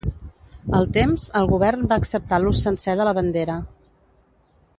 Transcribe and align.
Al 0.77 0.87
temps, 0.95 1.25
el 1.41 1.49
govern 1.53 1.85
va 1.93 1.99
acceptar 2.03 2.41
l'ús 2.45 2.63
sencer 2.69 2.99
de 3.03 3.09
la 3.11 3.17
bandera. 3.19 3.63